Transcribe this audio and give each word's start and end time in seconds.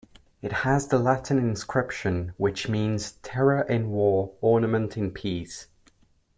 It 0.41 0.51
has 0.51 0.87
the 0.87 0.97
Latin 0.97 1.37
inscription:", 1.37 2.33
which 2.39 2.67
means 2.67 3.19
"terror 3.21 3.61
in 3.61 3.91
war, 3.91 4.33
ornament 4.41 4.97
in 4.97 5.11
peace. 5.11 5.67